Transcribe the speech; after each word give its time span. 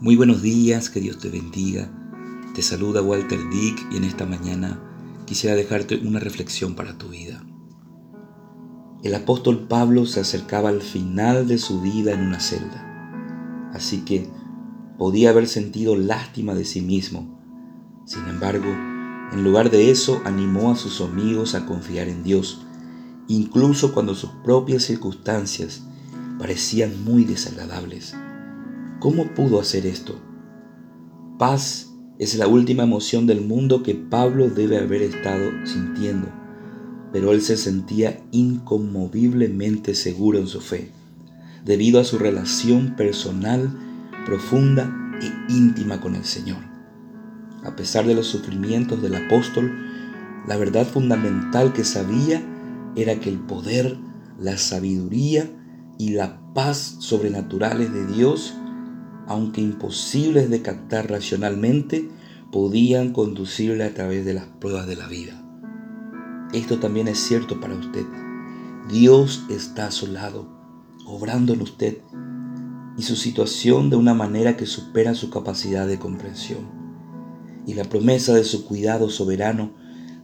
Muy 0.00 0.14
buenos 0.14 0.42
días, 0.42 0.90
que 0.90 1.00
Dios 1.00 1.18
te 1.18 1.28
bendiga. 1.28 1.90
Te 2.54 2.62
saluda 2.62 3.02
Walter 3.02 3.40
Dick 3.50 3.84
y 3.90 3.96
en 3.96 4.04
esta 4.04 4.26
mañana 4.26 4.80
quisiera 5.26 5.56
dejarte 5.56 5.96
una 5.96 6.20
reflexión 6.20 6.76
para 6.76 6.96
tu 6.96 7.08
vida. 7.08 7.44
El 9.02 9.12
apóstol 9.16 9.66
Pablo 9.66 10.06
se 10.06 10.20
acercaba 10.20 10.68
al 10.68 10.82
final 10.82 11.48
de 11.48 11.58
su 11.58 11.80
vida 11.80 12.12
en 12.12 12.20
una 12.20 12.38
celda, 12.38 13.72
así 13.74 14.04
que 14.04 14.30
podía 14.98 15.30
haber 15.30 15.48
sentido 15.48 15.96
lástima 15.96 16.54
de 16.54 16.64
sí 16.64 16.80
mismo. 16.80 17.36
Sin 18.06 18.24
embargo, 18.28 18.68
en 19.32 19.42
lugar 19.42 19.68
de 19.68 19.90
eso, 19.90 20.22
animó 20.24 20.70
a 20.70 20.76
sus 20.76 21.00
amigos 21.00 21.56
a 21.56 21.66
confiar 21.66 22.06
en 22.06 22.22
Dios, 22.22 22.64
incluso 23.26 23.92
cuando 23.92 24.14
sus 24.14 24.30
propias 24.44 24.84
circunstancias 24.84 25.82
parecían 26.38 27.02
muy 27.02 27.24
desagradables. 27.24 28.14
¿Cómo 29.00 29.26
pudo 29.32 29.60
hacer 29.60 29.86
esto? 29.86 30.20
Paz 31.38 31.94
es 32.18 32.34
la 32.34 32.48
última 32.48 32.82
emoción 32.82 33.28
del 33.28 33.42
mundo 33.42 33.84
que 33.84 33.94
Pablo 33.94 34.50
debe 34.50 34.76
haber 34.76 35.02
estado 35.02 35.52
sintiendo, 35.64 36.26
pero 37.12 37.30
él 37.30 37.40
se 37.40 37.56
sentía 37.56 38.20
inconmoviblemente 38.32 39.94
seguro 39.94 40.40
en 40.40 40.48
su 40.48 40.60
fe, 40.60 40.90
debido 41.64 42.00
a 42.00 42.04
su 42.04 42.18
relación 42.18 42.96
personal, 42.96 43.70
profunda 44.26 44.92
e 45.22 45.52
íntima 45.52 46.00
con 46.00 46.16
el 46.16 46.24
Señor. 46.24 46.58
A 47.62 47.76
pesar 47.76 48.04
de 48.04 48.16
los 48.16 48.26
sufrimientos 48.26 49.00
del 49.00 49.14
apóstol, 49.14 49.70
la 50.48 50.56
verdad 50.56 50.84
fundamental 50.84 51.72
que 51.72 51.84
sabía 51.84 52.42
era 52.96 53.20
que 53.20 53.30
el 53.30 53.38
poder, 53.38 53.96
la 54.40 54.56
sabiduría 54.56 55.48
y 55.98 56.10
la 56.10 56.52
paz 56.52 56.96
sobrenaturales 56.98 57.92
de 57.92 58.04
Dios 58.04 58.56
aunque 59.28 59.60
imposibles 59.60 60.48
de 60.48 60.62
captar 60.62 61.10
racionalmente, 61.10 62.08
podían 62.50 63.12
conducirle 63.12 63.84
a 63.84 63.92
través 63.92 64.24
de 64.24 64.32
las 64.32 64.46
pruebas 64.46 64.86
de 64.86 64.96
la 64.96 65.06
vida. 65.06 65.44
Esto 66.54 66.78
también 66.78 67.08
es 67.08 67.18
cierto 67.18 67.60
para 67.60 67.74
usted. 67.74 68.06
Dios 68.90 69.44
está 69.50 69.88
a 69.88 69.90
su 69.90 70.06
lado, 70.06 70.48
obrando 71.04 71.52
en 71.52 71.60
usted 71.60 71.98
y 72.96 73.02
su 73.02 73.16
situación 73.16 73.90
de 73.90 73.96
una 73.96 74.14
manera 74.14 74.56
que 74.56 74.64
supera 74.64 75.14
su 75.14 75.28
capacidad 75.28 75.86
de 75.86 75.98
comprensión. 75.98 76.66
Y 77.66 77.74
la 77.74 77.84
promesa 77.84 78.32
de 78.32 78.44
su 78.44 78.64
cuidado 78.64 79.10
soberano, 79.10 79.72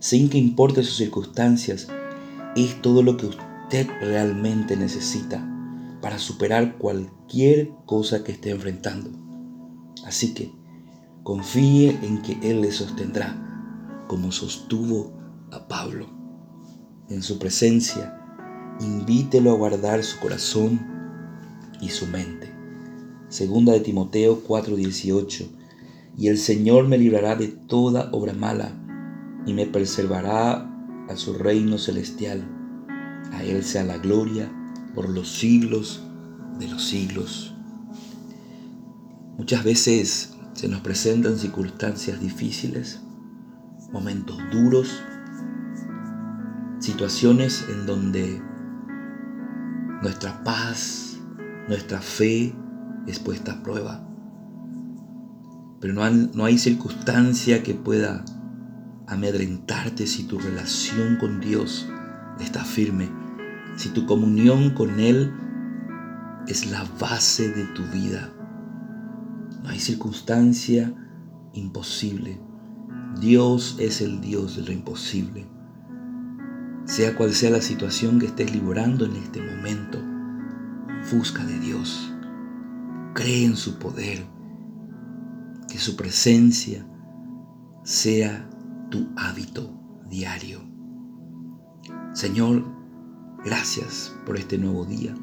sin 0.00 0.30
que 0.30 0.38
importe 0.38 0.82
sus 0.82 0.96
circunstancias, 0.96 1.88
es 2.56 2.80
todo 2.80 3.02
lo 3.02 3.18
que 3.18 3.26
usted 3.26 3.86
realmente 4.00 4.78
necesita 4.78 5.53
para 6.04 6.18
superar 6.18 6.76
cualquier 6.76 7.70
cosa 7.86 8.24
que 8.24 8.32
esté 8.32 8.50
enfrentando. 8.50 9.08
Así 10.04 10.34
que 10.34 10.52
confíe 11.22 11.98
en 12.02 12.20
que 12.20 12.38
Él 12.42 12.60
le 12.60 12.72
sostendrá, 12.72 14.04
como 14.06 14.30
sostuvo 14.30 15.14
a 15.50 15.66
Pablo. 15.66 16.06
En 17.08 17.22
su 17.22 17.38
presencia, 17.38 18.20
invítelo 18.80 19.52
a 19.52 19.54
guardar 19.54 20.04
su 20.04 20.20
corazón 20.20 20.78
y 21.80 21.88
su 21.88 22.06
mente. 22.06 22.52
Segunda 23.30 23.72
de 23.72 23.80
Timoteo 23.80 24.42
4:18. 24.46 25.48
Y 26.18 26.28
el 26.28 26.36
Señor 26.36 26.86
me 26.86 26.98
librará 26.98 27.34
de 27.34 27.48
toda 27.48 28.10
obra 28.12 28.34
mala 28.34 28.72
y 29.46 29.54
me 29.54 29.64
preservará 29.64 30.70
a 31.08 31.16
su 31.16 31.32
reino 31.32 31.78
celestial. 31.78 32.46
A 33.32 33.42
Él 33.42 33.64
sea 33.64 33.84
la 33.84 33.96
gloria 33.96 34.52
por 34.94 35.08
los 35.08 35.28
siglos 35.28 36.02
de 36.58 36.68
los 36.68 36.84
siglos. 36.84 37.54
Muchas 39.36 39.64
veces 39.64 40.36
se 40.52 40.68
nos 40.68 40.80
presentan 40.80 41.38
circunstancias 41.38 42.20
difíciles, 42.20 43.00
momentos 43.92 44.38
duros, 44.52 45.02
situaciones 46.78 47.66
en 47.68 47.86
donde 47.86 48.40
nuestra 50.02 50.44
paz, 50.44 51.18
nuestra 51.68 52.00
fe 52.00 52.54
es 53.06 53.18
puesta 53.18 53.52
a 53.52 53.62
prueba. 53.62 54.06
Pero 55.80 55.94
no 55.94 56.08
no 56.08 56.44
hay 56.44 56.56
circunstancia 56.58 57.62
que 57.62 57.74
pueda 57.74 58.24
amedrentarte 59.06 60.06
si 60.06 60.24
tu 60.24 60.38
relación 60.38 61.16
con 61.18 61.40
Dios 61.40 61.88
está 62.40 62.64
firme 62.64 63.23
si 63.76 63.88
tu 63.90 64.06
comunión 64.06 64.70
con 64.70 65.00
Él 65.00 65.32
es 66.46 66.70
la 66.70 66.84
base 67.00 67.50
de 67.50 67.64
tu 67.66 67.82
vida. 67.86 68.32
No 69.62 69.70
hay 69.70 69.78
circunstancia 69.78 70.92
imposible. 71.52 72.40
Dios 73.20 73.76
es 73.78 74.00
el 74.00 74.20
Dios 74.20 74.56
de 74.56 74.62
lo 74.62 74.72
imposible. 74.72 75.46
Sea 76.84 77.16
cual 77.16 77.32
sea 77.32 77.50
la 77.50 77.62
situación 77.62 78.18
que 78.18 78.26
estés 78.26 78.52
librando 78.52 79.06
en 79.06 79.16
este 79.16 79.40
momento, 79.40 79.98
busca 81.12 81.44
de 81.44 81.58
Dios. 81.60 82.12
Cree 83.14 83.46
en 83.46 83.56
su 83.56 83.78
poder. 83.78 84.24
Que 85.68 85.78
su 85.78 85.96
presencia 85.96 86.86
sea 87.84 88.48
tu 88.90 89.08
hábito 89.16 89.72
diario. 90.08 90.60
Señor, 92.12 92.64
Gracias 93.44 94.10
por 94.24 94.38
este 94.38 94.56
nuevo 94.56 94.86
día, 94.86 95.14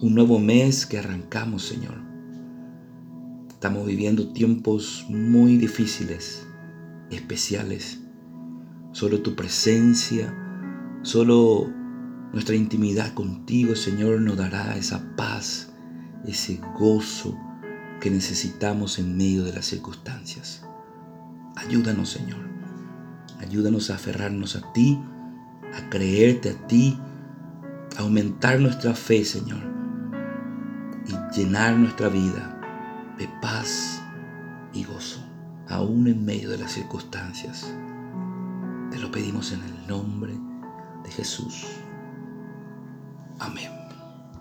un 0.00 0.14
nuevo 0.14 0.38
mes 0.38 0.86
que 0.86 0.98
arrancamos, 0.98 1.64
Señor. 1.64 1.96
Estamos 3.48 3.84
viviendo 3.88 4.32
tiempos 4.32 5.04
muy 5.08 5.56
difíciles, 5.56 6.46
especiales. 7.10 7.98
Solo 8.92 9.20
tu 9.20 9.34
presencia, 9.34 10.32
solo 11.02 11.66
nuestra 12.32 12.54
intimidad 12.54 13.12
contigo, 13.14 13.74
Señor, 13.74 14.20
nos 14.20 14.36
dará 14.36 14.76
esa 14.76 15.16
paz, 15.16 15.72
ese 16.24 16.60
gozo 16.78 17.36
que 18.00 18.10
necesitamos 18.10 19.00
en 19.00 19.16
medio 19.16 19.42
de 19.42 19.54
las 19.54 19.66
circunstancias. 19.66 20.64
Ayúdanos, 21.56 22.10
Señor. 22.10 22.48
Ayúdanos 23.40 23.90
a 23.90 23.96
aferrarnos 23.96 24.54
a 24.54 24.72
ti, 24.72 25.00
a 25.74 25.90
creerte 25.90 26.50
a 26.50 26.66
ti 26.68 26.96
aumentar 27.98 28.60
nuestra 28.60 28.94
fe, 28.94 29.24
Señor, 29.24 29.58
y 31.06 31.36
llenar 31.36 31.76
nuestra 31.76 32.08
vida 32.08 32.58
de 33.18 33.28
paz 33.42 34.00
y 34.72 34.84
gozo, 34.84 35.20
aún 35.68 36.06
en 36.06 36.24
medio 36.24 36.50
de 36.50 36.58
las 36.58 36.72
circunstancias. 36.72 37.74
Te 38.90 38.98
lo 38.98 39.10
pedimos 39.10 39.52
en 39.52 39.62
el 39.62 39.86
nombre 39.88 40.32
de 41.02 41.10
Jesús. 41.10 41.66
Amén. 43.40 43.77